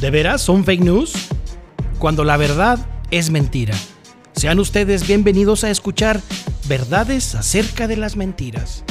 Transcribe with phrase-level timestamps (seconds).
[0.00, 1.14] ¿De veras son fake news?
[1.98, 2.78] Cuando la verdad
[3.10, 3.74] es mentira.
[4.32, 6.20] Sean ustedes bienvenidos a escuchar
[6.68, 8.84] verdades acerca de las mentiras.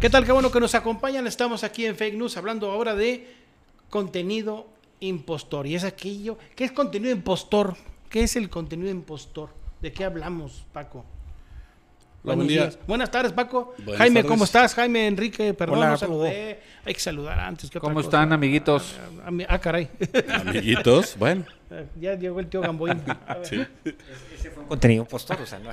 [0.00, 0.24] ¿Qué tal?
[0.24, 1.26] Qué bueno que nos acompañan.
[1.26, 3.28] Estamos aquí en Fake News hablando ahora de
[3.90, 4.66] contenido
[5.00, 5.66] impostor.
[5.66, 6.38] Y es aquello.
[6.56, 7.76] ¿Qué es contenido impostor?
[8.08, 9.50] ¿Qué es el contenido impostor?
[9.82, 11.04] ¿De qué hablamos, Paco?
[12.22, 12.62] Buenos buen día.
[12.64, 12.78] días.
[12.86, 13.74] Buenas tardes, Paco.
[13.78, 14.30] Buenas Jaime, tardes.
[14.30, 14.74] ¿cómo estás?
[14.74, 16.60] Jaime, Enrique, perdón, Hola, no saludé.
[16.84, 17.70] Hay que saludar antes.
[17.70, 18.06] ¿qué otra ¿Cómo cosa?
[18.08, 18.94] están, amiguitos?
[19.24, 19.88] Ah, ah, ah, caray.
[20.28, 21.46] Amiguitos, bueno.
[22.00, 23.02] ya llegó el tío Gamboín.
[23.26, 23.46] A ver.
[23.46, 23.66] Sí.
[24.34, 25.70] Ese fue un contenido postor, o sea, no.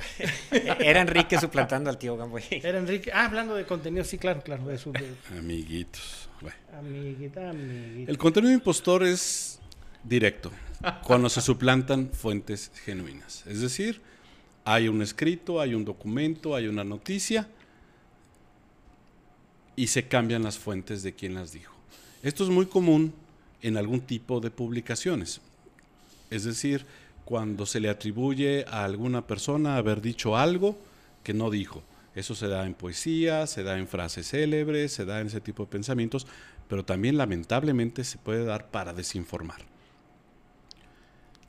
[0.80, 2.42] Era Enrique suplantando al tío Gamboy.
[2.50, 3.10] Era Enrique.
[3.12, 4.64] Ah, hablando de contenido, sí, claro, claro.
[4.66, 6.30] De su, de- Amiguitos.
[6.40, 6.56] Bueno.
[6.78, 8.10] amiguita, amiguita.
[8.10, 9.60] El contenido impostor es
[10.04, 10.50] directo,
[11.02, 13.44] cuando se suplantan fuentes genuinas.
[13.46, 14.00] Es decir,
[14.70, 17.48] hay un escrito, hay un documento, hay una noticia
[19.76, 21.72] y se cambian las fuentes de quien las dijo.
[22.22, 23.14] Esto es muy común
[23.62, 25.40] en algún tipo de publicaciones.
[26.28, 26.84] Es decir,
[27.24, 30.76] cuando se le atribuye a alguna persona haber dicho algo
[31.22, 31.82] que no dijo.
[32.14, 35.64] Eso se da en poesía, se da en frases célebres, se da en ese tipo
[35.64, 36.26] de pensamientos,
[36.68, 39.62] pero también lamentablemente se puede dar para desinformar.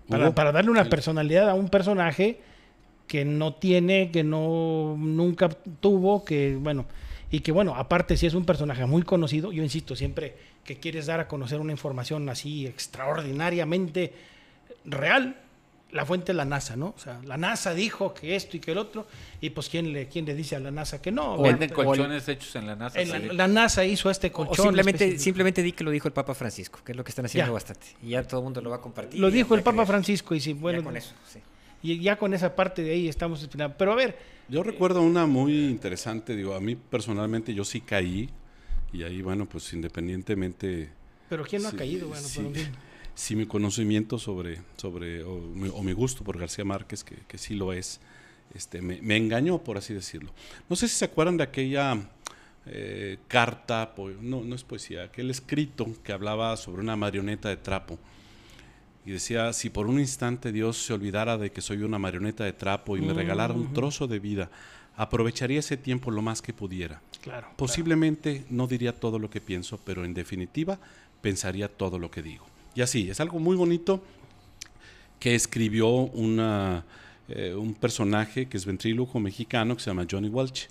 [0.08, 2.40] Para, darle una personalidad a un personaje
[3.10, 6.86] que no tiene, que no nunca tuvo, que bueno,
[7.32, 11.08] y que bueno, aparte si es un personaje muy conocido, yo insisto, siempre que quieres
[11.08, 14.14] dar a conocer una información así extraordinariamente
[14.86, 15.36] real,
[15.92, 16.94] la fuente es la NASA, ¿no?
[16.96, 19.08] O sea, la NASA dijo que esto y que el otro,
[19.42, 21.34] y pues quién le, quién le dice a la NASA que no.
[21.34, 23.00] O venden colchones hechos en la NASA.
[23.34, 24.66] la NASA hizo este O colchón.
[24.68, 25.24] simplemente, específico.
[25.24, 27.54] simplemente di que lo dijo el Papa Francisco, que es lo que están haciendo Ya.
[27.54, 27.88] bastante.
[28.04, 29.20] Y ya todo el mundo lo va a compartir.
[29.20, 29.88] Lo dijo ya el Papa creer.
[29.88, 31.40] Francisco y sí, Ya bueno, con eso, sí.
[31.82, 33.76] Y ya con esa parte de ahí estamos esperando.
[33.78, 38.30] Pero a ver, Yo recuerdo una muy interesante, digo, a mí personalmente yo sí caí
[38.92, 40.90] y ahí, bueno, pues independientemente
[41.30, 42.08] pero ¿quién no ha Sí, caído?
[42.08, 42.42] Bueno, sí.
[42.52, 42.72] fin.
[43.14, 47.38] si mi conocimiento sobre, sobre o, mi, o mi gusto por García Márquez, que, que
[47.38, 48.00] sí lo es,
[48.56, 50.32] este, me, me engañó, por así decirlo.
[50.70, 52.10] No sé si se acuerdan de aquella
[52.66, 58.00] eh, carta, no, no es poesía, aquel escrito que hablaba sobre una marioneta de trapo.
[59.10, 62.54] Y decía, si por un instante Dios se olvidara de que soy una marioneta de
[62.54, 64.52] trapo y me regalara un trozo de vida,
[64.96, 67.02] aprovecharía ese tiempo lo más que pudiera.
[67.24, 67.48] Claro.
[67.56, 70.78] Posiblemente no diría todo lo que pienso, pero en definitiva
[71.22, 72.46] pensaría todo lo que digo.
[72.76, 74.04] Y así, es algo muy bonito
[75.18, 76.86] que escribió una,
[77.30, 80.70] eh, un personaje que es ventríloco mexicano que se llama Johnny Welch.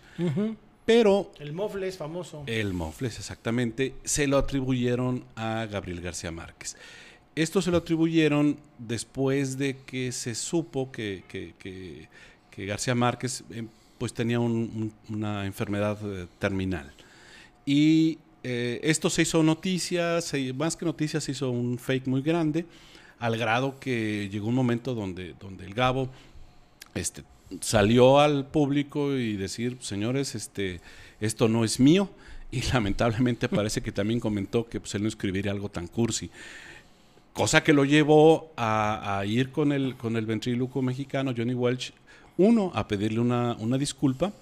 [0.87, 2.45] Pero El mofle es famoso.
[2.47, 6.77] el Mofles, exactamente, se lo atribuyeron a Gabriel García Márquez.
[7.43, 12.09] Esto se lo atribuyeron después de que se supo que, que- que-
[12.67, 13.65] García Márquez eh,
[13.99, 14.53] pues tenía un-
[15.09, 16.93] un- una enfermedad eh, terminal.
[17.65, 22.21] Y eh, esto se hizo noticia, se- más que noticia, se hizo un fake muy
[22.21, 22.67] grande,
[23.21, 26.09] al grado que llegó un momento donde, donde el Gabo
[26.95, 27.23] este,
[27.61, 30.81] salió al público y decir, señores, este,
[31.21, 32.11] esto no es mío.
[32.51, 36.31] Y lamentablemente parece que también comentó que pues, él no escribiría algo tan cursi.
[37.39, 41.93] Cosa que lo llevó a, a ir con el, con el ventríloco mexicano, Johnny Welch,
[42.37, 44.33] uno, a pedirle una, una disculpa.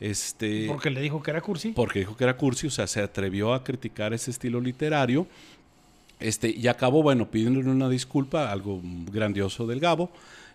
[0.00, 1.72] Este, Porque le dijo que era cursi.
[1.72, 5.26] porque dijo que era cursi, o sea, se atrevió a criticar ese estilo literario.
[6.20, 10.10] Este, y acabó, bueno, pidiéndole una disculpa, algo grandioso del Gabo.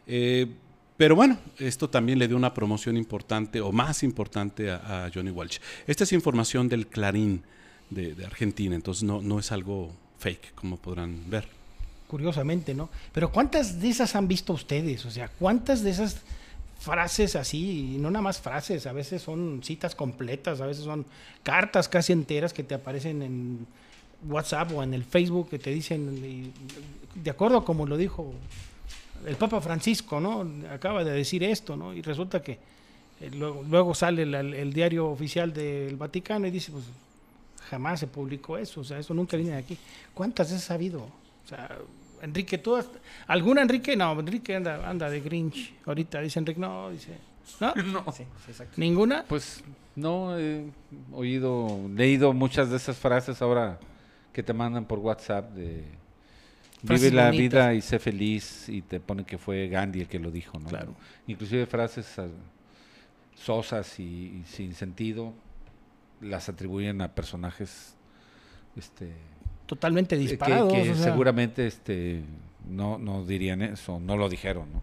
[0.07, 0.47] Eh,
[0.95, 5.31] pero bueno, esto también le dio una promoción importante o más importante a, a Johnny
[5.31, 5.57] Walsh.
[5.87, 7.43] Esta es información del Clarín
[7.89, 11.62] de, de Argentina, entonces no, no es algo fake, como podrán ver.
[12.07, 12.89] Curiosamente, ¿no?
[13.11, 15.05] Pero ¿cuántas de esas han visto ustedes?
[15.05, 16.17] O sea, ¿cuántas de esas
[16.79, 17.95] frases así?
[17.95, 21.05] Y no nada más frases, a veces son citas completas, a veces son
[21.41, 23.65] cartas casi enteras que te aparecen en
[24.27, 26.53] WhatsApp o en el Facebook que te dicen,
[27.15, 28.33] de acuerdo a como lo dijo
[29.25, 30.45] el Papa Francisco, ¿no?
[30.71, 31.93] Acaba de decir esto, ¿no?
[31.93, 32.59] Y resulta que
[33.21, 36.83] eh, luego, luego sale la- el, diario oficial del Vaticano y dice, pues
[37.69, 39.77] jamás se publicó eso, o sea, eso nunca viene de aquí.
[40.13, 41.07] ¿Cuántas veces ha habido?
[41.55, 41.77] Sea,
[42.21, 42.89] Enrique, ¿tú has-
[43.27, 43.95] ¿Alguna Enrique?
[43.95, 45.73] No, Enrique anda, anda de Grinch.
[45.85, 47.17] Ahorita dice Enrique, no, dice.
[47.59, 47.73] ¿No?
[47.83, 48.11] No.
[48.11, 48.73] Sí, sí, exacto.
[48.77, 49.25] ¿Ninguna?
[49.27, 49.63] Pues
[49.95, 50.65] no he
[51.11, 53.77] oído, leído muchas de esas frases ahora
[54.31, 55.83] que te mandan por WhatsApp de
[56.85, 57.41] Frases vive la bonitas.
[57.67, 60.67] vida y sé feliz y te pone que fue Gandhi el que lo dijo, ¿no?
[60.69, 60.95] Claro.
[61.27, 62.27] Inclusive frases ah,
[63.35, 65.33] sosas y, y sin sentido
[66.21, 67.95] las atribuyen a personajes
[68.77, 69.13] este
[69.65, 70.71] Totalmente que- disparados.
[70.73, 72.21] que, o sea, seguramente este
[72.69, 74.81] no no dirían eso, no lo dijeron, ¿no?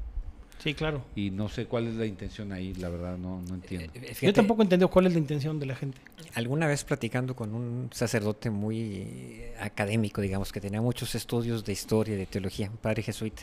[0.62, 1.03] Sí, claro.
[1.17, 3.91] Y no sé cuál es la intención ahí, la verdad, no, no entiendo.
[3.94, 5.97] Eh, Yo fíjate, tampoco entiendo cuál es la intención de la gente.
[6.35, 11.73] Alguna vez platicando con un sacerdote muy eh, académico, digamos, que tenía muchos estudios de
[11.73, 13.43] historia, de teología, un padre jesuita,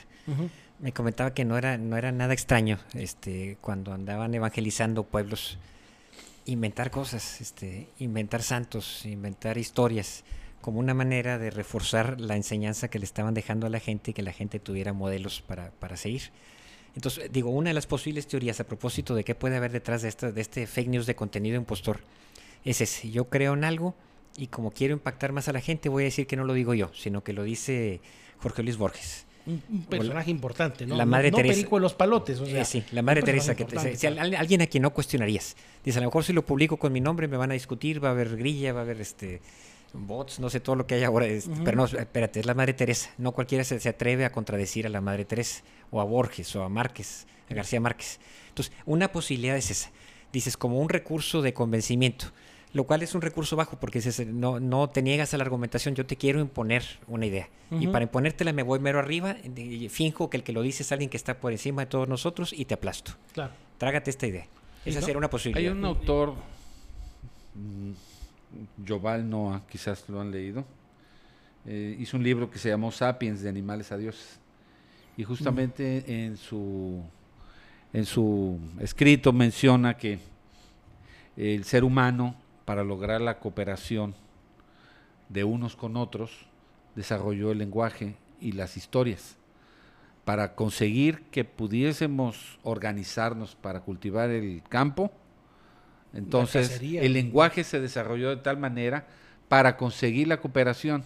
[0.80, 5.58] me comentaba que no era, no era nada extraño este, cuando andaban evangelizando pueblos,
[6.46, 10.24] inventar cosas, este, inventar santos, inventar historias,
[10.62, 14.14] como una manera de reforzar la enseñanza que le estaban dejando a la gente y
[14.14, 16.24] que la gente tuviera modelos para, para seguir.
[16.96, 20.10] Entonces, digo, una de las posibles teorías a propósito de qué puede haber detrás de,
[20.10, 22.00] esta, de este fake news de contenido impostor
[22.66, 23.12] es ese.
[23.12, 23.96] Yo creo en algo
[24.36, 26.74] y como quiero impactar más a la gente, voy a decir que no lo digo
[26.74, 28.02] yo, sino que lo dice
[28.40, 29.26] Jorge Luis Borges.
[29.46, 30.98] Un, un personaje importante, ¿no?
[30.98, 31.54] la No- Madre no, Teresa.
[31.56, 32.62] Perico de los palotes, o sea.
[32.64, 35.56] Eh, sí, la Madre Teresa, que te- si alguien a quien no cuestionarías.
[35.86, 38.10] Dice, a lo mejor si lo publico con mi nombre me van a discutir, va
[38.10, 39.40] a haber grilla, va a haber este
[39.94, 41.26] bots, no sé todo lo que hay ahora.
[41.26, 41.50] es-.
[41.64, 43.10] Pero no, espérate, es la Madre Teresa.
[43.18, 46.64] No cualquiera se, se atreve a contradecir a la Madre Teresa, o a Borges, o
[46.64, 48.20] a Márquez, a García Márquez.
[48.50, 49.92] Entonces, una posibilidad es esa.
[50.34, 52.28] Dices, como un recurso de convencimiento,
[52.74, 55.96] lo cual es un recurso bajo, porque dices, no, no te niegas a la argumentación,
[55.96, 57.50] yo te quiero imponer una idea.
[57.72, 60.92] Y para imponértela me voy mero arriba, de- finjo que el que lo dice es
[60.92, 63.14] alguien que está por encima de todos nosotros y te aplasto.
[63.34, 63.54] Claro.
[63.78, 64.46] Trágate esta idea.
[64.86, 65.06] Esa ¿no?
[65.06, 65.72] sería una Hay posibilidad.
[65.74, 66.34] un autor,
[68.84, 70.66] Yoval Noah, quizás lo han leído,
[71.66, 74.40] eh, hizo un libro que se llamó Sapiens, de animales a dioses.
[75.18, 77.02] Y justamente en, su,
[77.92, 80.20] en su escrito menciona que
[81.36, 82.36] el ser humano,
[82.66, 84.16] para lograr la cooperación
[85.30, 86.46] de unos con otros,
[86.96, 89.38] desarrolló el lenguaje y las historias
[90.28, 95.10] para conseguir que pudiésemos organizarnos para cultivar el campo.
[96.14, 99.08] Entonces, el lenguaje se desarrolló de tal manera
[99.48, 101.04] para conseguir la cooperación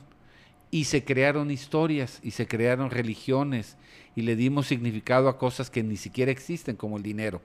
[0.71, 3.77] y se crearon historias y se crearon religiones
[4.15, 7.41] y le dimos significado a cosas que ni siquiera existen, como el dinero.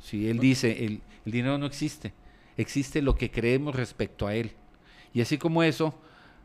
[0.00, 2.12] Si él dice, el, el dinero no existe,
[2.56, 4.52] existe lo que creemos respecto a él.
[5.12, 5.94] Y así como eso,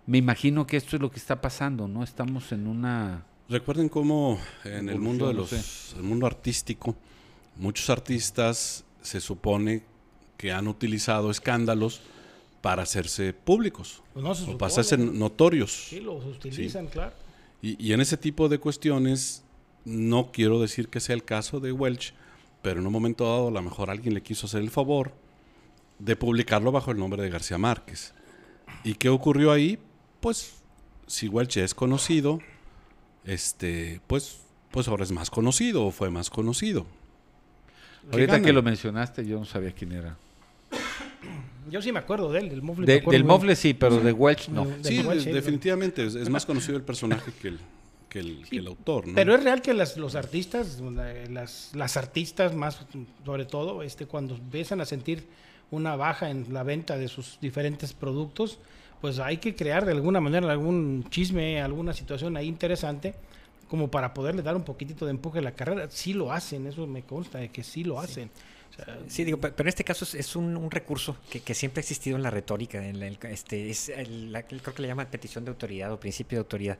[0.05, 2.03] me imagino que esto es lo que está pasando, ¿no?
[2.03, 3.25] Estamos en una...
[3.47, 6.95] Recuerden cómo en el mundo de los, el mundo artístico,
[7.55, 9.83] muchos artistas se supone
[10.39, 11.99] que han utilizado escándalos
[12.61, 15.11] para hacerse públicos Pues no o para hacerse ¿no?
[15.11, 15.87] notorios.
[15.89, 17.11] Sí, los utilizan, claro.
[17.61, 19.43] Y, y en ese tipo de cuestiones,
[19.83, 22.13] no quiero decir que sea el caso de Welch,
[22.61, 25.11] pero en un momento dado a lo mejor alguien le quiso hacer el favor
[25.99, 28.13] de publicarlo bajo el nombre de García Márquez.
[28.85, 29.77] ¿Y qué ocurrió ahí?
[30.21, 30.53] Pues
[31.05, 32.39] si Welch es conocido,
[33.25, 34.39] este, pues,
[34.71, 36.85] pues ahora es más conocido o fue más conocido.
[38.09, 40.17] ¿Qué Ahorita que lo mencionaste, yo no sabía quién era.
[41.69, 42.85] Yo sí me acuerdo de él, del Mofle.
[42.85, 44.65] De- del Mofle sí, pero de Welch no.
[44.81, 47.59] Sí, Welch, de- sí, definitivamente es, es más conocido el personaje que el,
[48.09, 49.07] que el, que el autor.
[49.07, 49.15] ¿no?
[49.15, 52.79] Pero es real que las, los artistas, la- las, las artistas más,
[53.25, 55.25] sobre todo, este, cuando empiezan a sentir
[55.71, 58.57] una baja en la venta de sus diferentes productos,
[59.01, 63.13] pues hay que crear de alguna manera algún chisme, alguna situación ahí interesante,
[63.69, 65.87] como para poderle dar un poquitito de empuje a la carrera.
[65.91, 68.31] Sí lo hacen, eso me consta de que sí lo hacen.
[69.07, 71.81] Sí, digo, pe- pero en este caso es, un, un recurso que, que siempre ha
[71.81, 72.83] existido en la retórica.
[72.85, 75.99] En la- el- este, es el- la- creo que le llaman petición de autoridad o
[75.99, 76.77] principio de autoridad.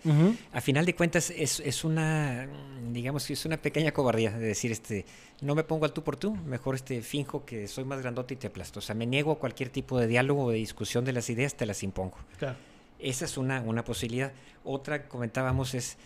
[0.53, 2.47] A final de cuentas es, es una,
[2.91, 5.05] digamos que es una pequeña cobardía de decir, este,
[5.41, 8.37] no me pongo al tú por tú, mejor este, finjo que soy más grandote y
[8.37, 8.79] te aplasto.
[8.79, 11.55] O sea, me niego a cualquier tipo de diálogo o de discusión de las ideas,
[11.55, 12.17] te las impongo.
[12.37, 12.57] Claro.
[12.99, 14.31] Esa es una, una posibilidad.
[14.63, 15.97] Otra, comentábamos, es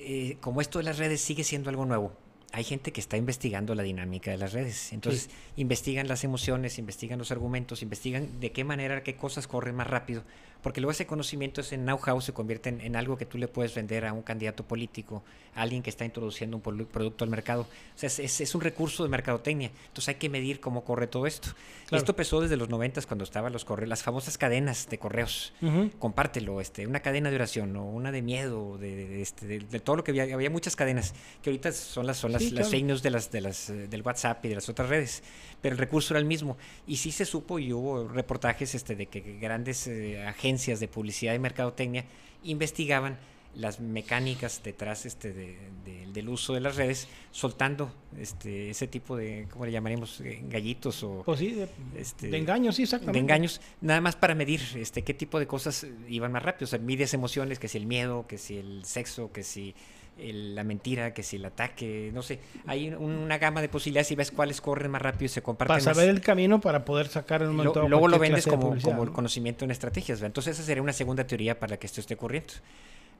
[0.00, 2.12] eh, como esto de las redes sigue siendo algo nuevo.
[2.52, 4.92] Hay gente que está investigando la dinámica de las redes.
[4.92, 9.86] Entonces, investigan las emociones, investigan los argumentos, investigan de qué manera, qué cosas corren más
[9.86, 10.22] rápido.
[10.62, 13.74] Porque luego ese conocimiento, ese know-how, se convierte en, en algo que tú le puedes
[13.76, 15.22] vender a un candidato político,
[15.54, 17.62] a alguien que está introduciendo un producto al mercado.
[17.62, 19.70] O sea, es, es- es un recurso de mercadotecnia.
[19.86, 21.50] Entonces, hay que medir cómo corre todo esto.
[21.86, 21.98] Claro.
[21.98, 25.52] Esto empezó desde los noventas cuando estaban los correos, las famosas cadenas de correos
[26.00, 29.60] compártelo, este, una cadena de oración o una de miedo, de, de- de este, de-
[29.60, 32.50] de todo lo que había, había muchas cadenas que ahorita son las son las, Sí,
[32.50, 32.70] las claro.
[32.70, 35.22] fake news de las de las eh, del WhatsApp y de las otras redes,
[35.60, 39.06] pero el recurso era el mismo y sí se supo y hubo reportajes este de
[39.06, 42.04] que grandes eh, agencias de publicidad y mercadotecnia
[42.44, 43.18] investigaban
[43.54, 49.16] las mecánicas detrás este de- de- del uso de las redes soltando este ese tipo
[49.16, 53.18] de cómo le llamaríamos Eh, gallitos o Pues sí, de, Este, de engaños, sí, exactamente.
[53.18, 56.64] de engaños, nada más para medir este qué tipo de cosas iban más rápido.
[56.64, 59.74] O sea, mides emociones, que si el miedo, que si el sexo, que si
[60.18, 62.40] el- la mentira, que si el ataque, no sé.
[62.66, 65.84] Hay un- una gama de posibilidades y ves cuáles corren más rápido y se comparten
[65.84, 66.04] Para más.
[66.04, 69.12] el camino para poder sacar en un momento luego lo vendes como, como el ¿no?
[69.14, 70.18] conocimiento en estrategias.
[70.18, 70.26] ¿verdad?
[70.30, 72.52] Entonces esa sería una segunda teoría para que esto esté ocurriendo.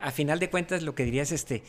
[0.00, 1.62] A final de cuentas, lo que diría es este,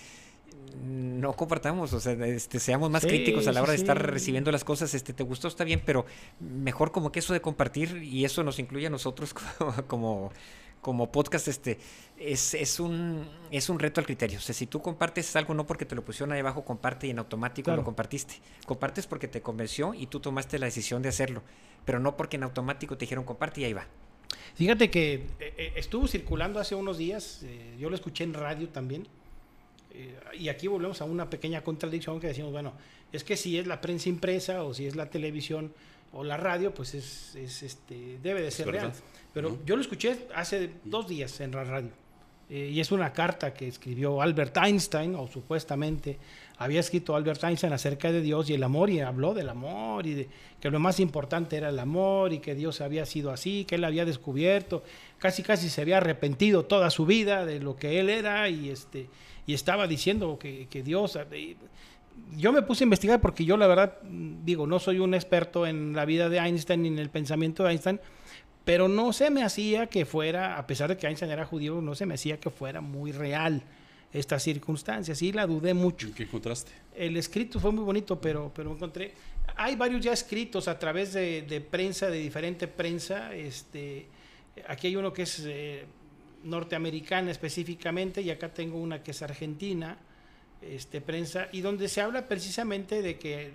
[0.81, 3.83] no compartamos, o sea, este, seamos más Sí, críticos a la sí, hora de sí.
[3.83, 6.05] estar recibiendo las cosas, este, te gustó, está bien, pero
[6.39, 10.31] mejor como que eso de compartir, y eso nos incluye a nosotros como, como,
[10.81, 11.77] como podcast, este,
[12.17, 14.37] es, es un, es un reto al criterio.
[14.37, 17.09] O sea, si tú compartes algo no porque te lo pusieron ahí abajo, comparte y
[17.11, 17.81] en automático Claro.
[17.81, 18.35] lo compartiste.
[18.65, 21.43] Compartes porque te convenció y tú tomaste la decisión de hacerlo,
[21.85, 23.87] pero no porque en automático te dijeron comparte y ahí va.
[24.55, 25.25] Fíjate que eh,
[25.57, 29.07] eh, estuvo circulando hace unos días, eh, yo lo escuché en radio también,
[29.99, 32.73] eh, y aquí volvemos a una pequeña contradicción que decimos, bueno,
[33.11, 35.73] es que si es la prensa impresa o si es la televisión
[36.13, 38.81] o la radio, pues es, es, este, debe de ser verdad.
[38.81, 38.93] real.
[39.33, 39.59] Pero Ujú.
[39.65, 41.89] yo lo escuché hace dos días en la radio.
[42.51, 46.17] eh, y es una carta que escribió Albert Einstein, o supuestamente
[46.57, 50.15] había escrito Albert Einstein acerca de Dios y el amor, y habló del amor, y
[50.15, 50.27] de
[50.59, 53.83] que lo más importante era el amor, y que Dios había sido así, que él
[53.83, 54.83] había descubierto,
[55.19, 59.09] casi casi se había arrepentido toda su vida de lo que él era, y, este,
[59.49, 61.17] y estaba diciendo que, que Dios...
[61.31, 61.55] eh,
[62.37, 65.95] yo me puse a investigar porque yo la verdad, digo, no soy un experto en
[65.95, 67.99] la vida de Einstein ni en el pensamiento de Einstein,
[68.63, 71.95] pero no se me hacía que fuera, a pesar de que Einstein era judío, no
[71.95, 73.63] se me hacía que fuera muy real
[74.13, 75.15] esta circunstancia.
[75.15, 76.09] Sí, la dudé mucho.
[76.13, 76.71] ¿Qué encontraste?
[76.95, 79.13] El escrito fue muy bonito, pero, pero encontré.
[79.55, 83.33] Hay varios ya escritos a través de, de prensa, de diferente prensa.
[83.33, 84.05] Este,
[84.67, 85.85] aquí hay uno que es eh,
[86.43, 89.97] norteamericana específicamente, y acá tengo una que es argentina,
[90.61, 93.51] este, prensa, y donde se habla precisamente de que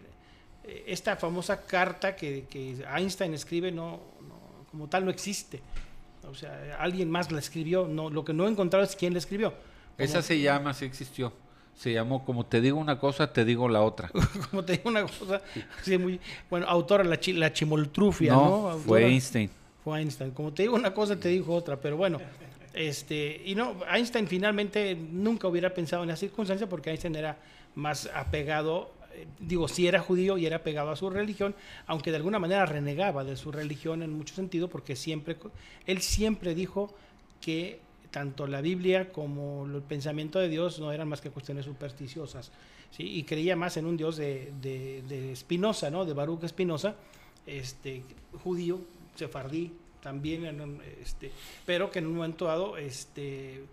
[0.64, 5.60] eh, esta famosa carta que, que Einstein escribe no, no- como tal no existe.
[6.28, 7.86] O sea, alguien más la escribió.
[7.86, 9.52] No, lo que no he encontrado es quién la escribió.
[9.98, 11.32] Esa se llama, sí existió.
[11.76, 14.10] Se llamó Como te digo una cosa, te digo la otra.
[14.50, 15.42] como te digo una cosa,
[15.80, 18.44] así muy, bueno, autora la, chi- la chimoltrufia, ¿no?
[18.48, 19.50] No, Autora- fue Einstein.
[19.84, 20.30] Fue Einstein.
[20.30, 22.18] Como te digo una cosa, te digo otra, pero bueno,
[22.74, 27.38] este, y no, Einstein finalmente nunca hubiera pensado en la circunstancia porque Einstein era
[27.76, 31.54] más apegado, eh, digo, sí era judío y era apegado a su religión,
[31.86, 35.36] aunque de alguna manera renegaba de su religión en mucho sentido porque siempre,
[35.86, 36.94] él siempre dijo
[37.40, 42.50] que tanto la Biblia como el pensamiento de Dios no eran más que cuestiones supersticiosas,
[42.90, 43.02] ¿sí?
[43.02, 46.04] y creía más en un Dios de, de, de ¿no?
[46.04, 46.96] de Baruch Spinoza,
[47.46, 48.02] este,
[48.42, 48.80] judío,
[49.16, 49.72] sefardí,
[50.04, 51.32] también, en un, este,
[51.66, 53.64] pero que en un momento dado, este,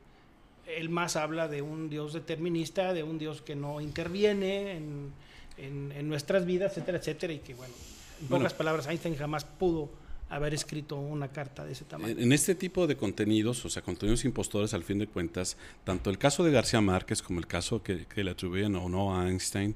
[0.66, 5.12] él más habla de un Dios determinista, de un Dios que no interviene en,
[5.58, 7.74] en- en nuestras vidas, etcétera, etcétera, y que, bueno,
[8.22, 8.44] en Bueno.
[8.46, 9.90] pocas palabras, Einstein jamás pudo
[10.30, 12.14] haber escrito una carta de ese tamaño.
[12.14, 16.10] En en este tipo de contenidos, o sea, contenidos impostores, al fin de cuentas, tanto
[16.10, 19.28] el caso de García Márquez como el caso que, que le atribuyen o no a
[19.28, 19.76] Einstein,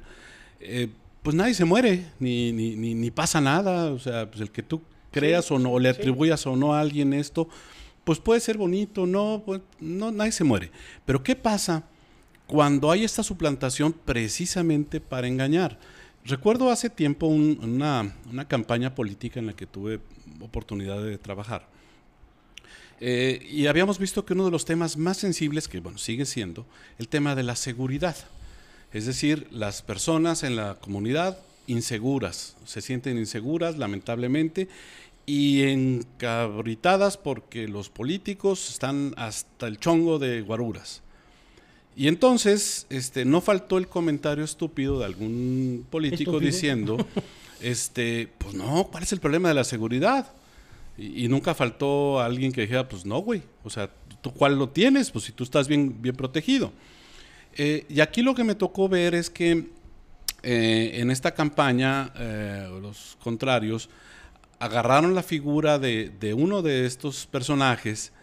[0.62, 0.88] eh,
[1.22, 3.92] pues nadie se muere, ni, ni, ni, ni pasa nada.
[3.92, 4.82] O sea, pues el que tú
[5.20, 6.00] creas o no, o le sí.
[6.00, 7.48] atribuyas o no a alguien esto,
[8.04, 10.72] pues puede ser bonito, no, pues, no, nadie se muere.
[11.06, 11.84] Pero ¿qué pasa
[12.48, 15.80] cuando hay esta suplantación precisamente para engañar?
[16.26, 20.00] Recuerdo hace tiempo un- una, una campaña política en la que tuve
[20.42, 21.68] oportunidad de trabajar.
[23.00, 26.66] Eh, y habíamos visto que uno de los temas más sensibles, que bueno, sigue siendo,
[26.98, 28.16] el tema de la seguridad.
[28.94, 34.68] Es decir, las personas en la comunidad inseguras, se sienten inseguras, lamentablemente,
[35.26, 41.02] y encabritadas porque los políticos están hasta el chongo de guaruras.
[41.96, 46.52] Y entonces, este, no faltó el comentario estúpido de algún político Estúpido.
[46.52, 46.98] diciendo,
[47.62, 50.32] este, pues no, ¿cuál es el problema de la seguridad?
[50.98, 53.90] Y, y nunca faltó alguien que dijera, pues no, güey, o sea,
[54.22, 55.10] ¿tú cuál lo tienes?
[55.12, 56.72] Pues si tú estás bien, bien protegido.
[57.58, 59.70] Eh, y aquí lo que me tocó ver es que
[60.46, 63.90] eh, en esta campaña, eh, los contrarios
[64.60, 68.14] agarraron la figura de, de uno de estos personajes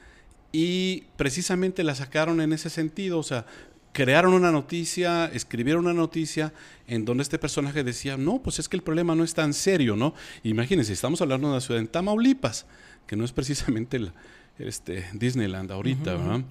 [0.52, 3.44] y precisamente la sacaron en ese sentido, o sea,
[3.92, 6.52] crearon una noticia, escribieron una noticia
[6.86, 9.96] en donde este personaje decía, no, pues es que el problema no es tan serio,
[9.96, 10.14] ¿no?
[10.42, 12.66] Imagínense, estamos hablando de una ciudad en Tamaulipas,
[13.06, 14.12] que no es precisamente el,
[14.58, 16.42] este, Disneyland ahorita, ¿verdad?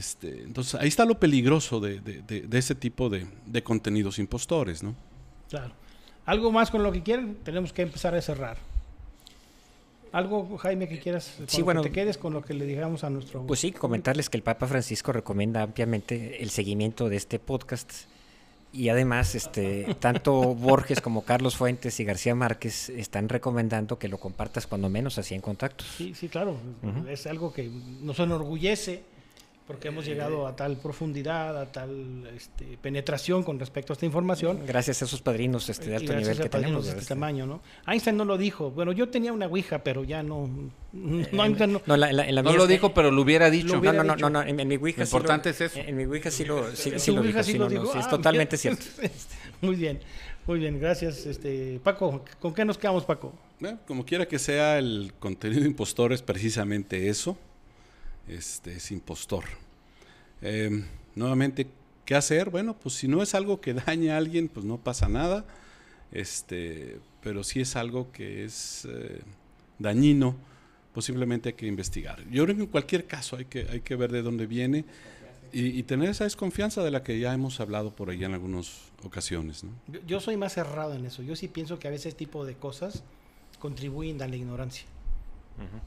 [0.00, 4.18] Este, entonces, ahí está lo peligroso de, de- de- de ese tipo de, de contenidos
[4.18, 4.94] impostores, ¿no?
[5.50, 5.74] Claro.
[6.24, 7.36] ¿Algo más con lo que quieran?
[7.44, 8.56] Tenemos que empezar a cerrar.
[10.12, 11.34] ¿Algo, Jaime, que quieras?
[11.36, 11.82] con Sí, lo que bueno.
[11.82, 13.46] te quedes con lo que le digamos a nuestro...
[13.46, 17.92] Pues sí, comentarles que el Papa Francisco recomienda ampliamente el seguimiento de este podcast
[18.72, 24.18] y además este tanto Borges como Carlos Fuentes y García Márquez están recomendando que lo
[24.18, 25.86] compartas cuando menos a 100 contactos.
[25.98, 26.56] Sí, sí, claro.
[27.08, 27.68] Es algo que
[28.00, 29.02] nos enorgullece
[29.66, 34.64] porque hemos llegado a tal profundidad, a tal este, penetración con respecto a esta información.
[34.66, 36.86] Gracias a esos padrinos este, de alto nivel que tenemos.
[36.86, 37.62] De este tamaño, ¿no?
[37.86, 38.72] Einstein no lo dijo.
[38.72, 40.50] Bueno, yo tenía una ouija, pero ya no.
[40.92, 43.74] No, no, no, la, la, no lo dijo, pero lo hubiera dicho.
[43.74, 45.02] Lo hubiera no, no, no, en, mi ouija.
[45.02, 45.78] Lo importante es eso.
[45.78, 47.42] En, mi ouija sí lo, sí, sí lo dijo.
[47.44, 47.96] Sí lo dijo.
[47.96, 48.84] es ah, totalmente cierto.
[49.60, 50.00] Muy bien,
[50.46, 51.26] muy bien, gracias.
[51.26, 53.34] Este, Paco, ¿con qué nos quedamos, Paco?
[53.86, 57.36] como quiera que sea, el contenido impostor es precisamente eso
[58.36, 59.44] este, es impostor.
[60.42, 60.84] Em,
[61.14, 61.66] nuevamente,
[62.04, 62.50] ¿qué hacer?
[62.50, 65.44] Bueno, pues si no es algo que daña a alguien, pues no pasa nada.
[66.12, 69.20] Este, pero si es algo que es eh,
[69.78, 70.36] dañino,
[70.92, 72.22] posiblemente hay que investigar.
[72.30, 74.84] Yo creo que en cualquier caso hay que, hay que ver de dónde viene
[75.52, 79.64] y, tener esa desconfianza de la que ya hemos hablado por ahí en algunas ocasiones.
[80.06, 81.22] Yo, soy más cerrado en eso.
[81.22, 83.02] Yo sí pienso que a veces este tipo de cosas
[83.58, 84.86] contribuyen a la ignorancia.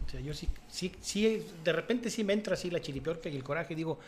[0.05, 3.35] O sea, yo sí, sí, sí, de repente sí me entra así la chiripiorca y
[3.35, 3.99] el coraje y digo,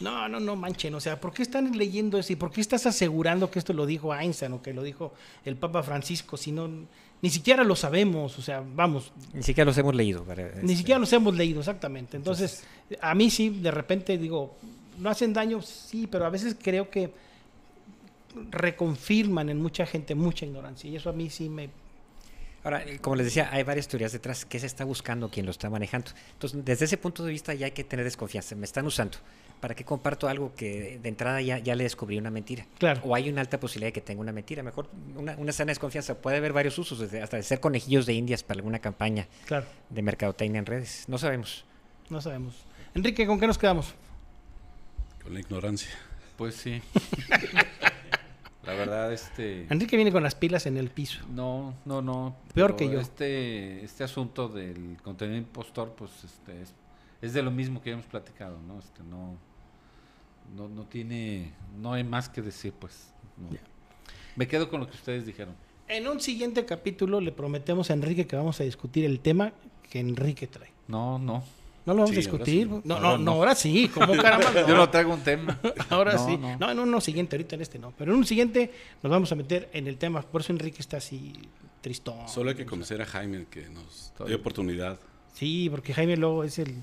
[0.00, 2.86] no, no, no manchen, o sea, ¿por qué están leyendo eso y por qué estás
[2.86, 5.14] asegurando que esto lo dijo Einstein o que lo dijo
[5.44, 6.68] el Papa Francisco si no,
[7.22, 9.12] ni siquiera lo sabemos, o sea, vamos.
[9.32, 10.26] Ni siquiera los hemos leído.
[10.26, 12.16] ni este siquiera los hemos leído, exactamente.
[12.16, 12.64] Entonces,
[13.00, 14.56] a mí sí, de repente digo,
[14.98, 17.12] no hacen daño, sí, pero a veces creo que
[18.50, 21.70] reconfirman en mucha gente mucha ignorancia y eso a mí sí me
[22.64, 24.46] Ahora, eh, como les decía, hay varias teorías detrás.
[24.46, 25.28] ¿Qué se está buscando?
[25.30, 26.10] ¿Quién lo está manejando?
[26.32, 28.56] Entonces, desde ese punto de vista ya hay que tener desconfianza.
[28.56, 29.18] Me están usando.
[29.60, 32.66] ¿Para qué comparto algo que de entrada ya, ya le descubrí una mentira?
[32.78, 33.02] Claro.
[33.04, 34.62] O hay una alta posibilidad de que tenga una mentira.
[34.62, 36.14] Mejor una, una sana desconfianza.
[36.16, 39.66] Puede haber varios usos, desde, hasta de ser conejillos de indias para alguna campaña claro.
[39.90, 41.04] de mercadotecnia en redes.
[41.06, 41.66] No sabemos.
[42.08, 42.54] No sabemos.
[42.94, 43.94] Enrique, ¿con qué nos quedamos?
[45.22, 45.90] Con la ignorancia.
[46.36, 46.80] Pues sí.
[48.66, 49.66] La verdad, este.
[49.70, 51.24] Enrique viene con las pilas en el piso.
[51.30, 52.36] No, no, no.
[52.54, 53.00] Peor que yo.
[53.00, 56.62] Este, este asunto del contenido impostor, pues, este,
[57.20, 58.78] es, de lo mismo que hemos platicado, ¿no?
[58.78, 59.36] Este, no,
[60.56, 63.12] no, no tiene, no hay más que decir, pues.
[64.36, 65.54] Me quedo con lo que ustedes dijeron.
[65.86, 69.52] En un siguiente capítulo le prometemos a Enrique que vamos a discutir el tema
[69.90, 70.70] que Enrique trae.
[70.88, 71.44] No, no.
[71.86, 72.68] ¿No lo vamos a discutir?
[72.84, 74.66] No, no, no, ahora sí, como caramba.
[74.66, 75.58] Yo no traigo un tema.
[75.90, 76.36] ahora sí.
[76.36, 76.70] No.
[76.70, 77.92] en uno siguiente, ahorita en este no.
[77.96, 78.72] Pero en un siguiente
[79.02, 80.22] nos vamos a meter en el tema.
[80.22, 81.32] Por eso Enrique está así
[81.80, 82.28] tristón.
[82.28, 84.98] Solo hay que conocer a Jaime, que nos dio oportunidad.
[85.34, 86.70] Sí, porque Jaime luego es el...
[86.70, 86.74] es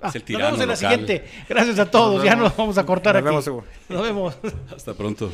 [0.00, 1.24] ah, el tirano Nos vemos en la siguiente.
[1.48, 2.24] Gracias a todos.
[2.24, 3.50] ya nos vamos a cortar nos aquí.
[3.50, 4.36] Vemos, nos vemos.
[4.74, 5.30] Hasta pronto.